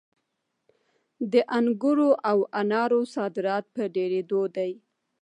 د 1.31 1.33
انګورو 1.57 2.09
او 2.29 2.37
انارو 2.61 3.01
صادرات 3.15 3.65
په 3.75 3.83
ډېرېدو 3.95 4.41
دي. 4.55 4.71